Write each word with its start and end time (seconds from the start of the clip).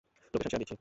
Location 0.33 0.49
share 0.51 0.61
দিচ্ছি। 0.63 0.75